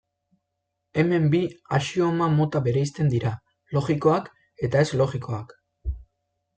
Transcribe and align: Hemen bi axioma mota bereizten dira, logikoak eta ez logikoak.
Hemen 1.03 1.27
bi 1.35 1.41
axioma 1.79 2.31
mota 2.39 2.63
bereizten 2.69 3.13
dira, 3.13 3.35
logikoak 3.79 4.35
eta 4.71 4.87
ez 4.87 4.91
logikoak. 5.07 5.59